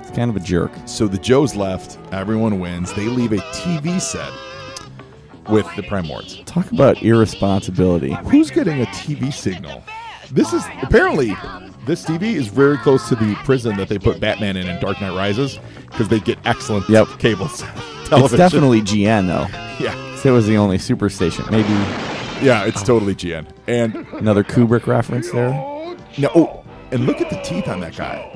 [0.00, 0.70] He's kind of a jerk.
[0.86, 1.98] so the Joes left.
[2.12, 2.92] Everyone wins.
[2.94, 4.32] They leave a TV set
[5.50, 6.42] with the Primords.
[6.46, 8.12] Talk about irresponsibility.
[8.26, 9.82] Who's getting a TV signal?
[10.30, 11.34] This is apparently
[11.86, 15.00] this TV is very close to the prison that they put Batman in in Dark
[15.00, 15.58] Knight Rises
[15.90, 17.08] because they get excellent Yep.
[17.18, 17.62] cable s-
[18.12, 19.46] It's definitely GN though.
[19.84, 19.94] yeah,
[20.24, 21.50] It was the only superstation.
[21.50, 21.68] Maybe
[22.44, 23.46] yeah, it's totally GN.
[23.66, 25.50] And another Kubrick reference there.
[26.18, 28.30] no, oh, and look at the teeth on that guy.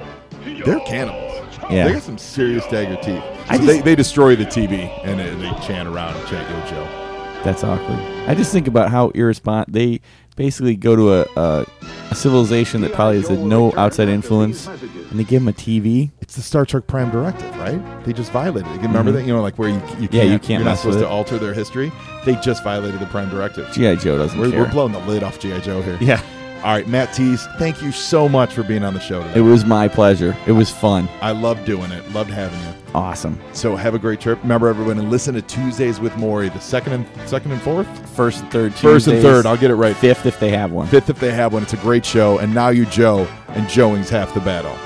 [0.65, 1.35] They're cannibals.
[1.71, 1.87] Yeah.
[1.87, 3.23] they got some serious dagger teeth.
[3.49, 6.71] So just- they, they destroy the TV and they, they chant around and chant Yo
[6.71, 7.43] Joe.
[7.45, 7.99] That's awkward.
[8.29, 10.01] I just think about how irresponsible They
[10.39, 11.67] basically go to a, a,
[12.11, 16.11] a civilization that probably has no outside influence, and they give them a TV.
[16.23, 17.81] It's the Star Trek Prime Directive, right?
[18.05, 18.81] They just violated it.
[18.83, 19.15] Remember Mhm.
[19.15, 19.27] that?
[19.27, 20.99] You know, like where you, you can't, Yeah, you can't you're not mess with supposed
[21.01, 21.11] to it.
[21.11, 21.91] alter their history.
[22.25, 23.71] They just violated the Prime Directive.
[23.73, 24.61] GI Joe doesn't We're, care.
[24.61, 25.99] we're blowing the lid off GI Joe here.
[26.01, 26.21] yeah,
[26.59, 29.39] All right, Matt Tees, thank you so much for being on the show today.
[29.39, 30.37] it was my pleasure.
[30.47, 31.09] It was fun.
[31.21, 32.11] I loved doing it.
[32.13, 32.75] Loved having you.
[32.95, 33.39] Awesome.
[33.53, 34.41] So have a great trip.
[34.43, 38.41] Remember, everyone, and listen to Tuesdays with Mori, the second and second and fourth, First
[38.43, 38.75] and third.
[38.75, 39.47] first and third.
[39.47, 39.95] I'll get it right.
[39.97, 40.89] Fifth if they have one.
[40.89, 41.63] Fifth if they have one.
[41.63, 42.39] It's a great show.
[42.39, 44.77] And now you, Joe, and Joey's half the battle.